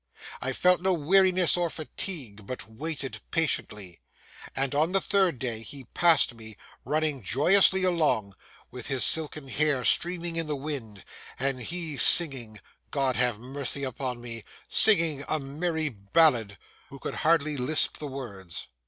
[0.41, 4.01] I felt no weariness or fatigue, but waited patiently,
[4.55, 8.33] and on the third day he passed me, running joyously along,
[8.71, 11.05] with his silken hair streaming in the wind,
[11.37, 18.69] and he singing—God have mercy upon me!—singing a merry ballad,—who could hardly lisp the words.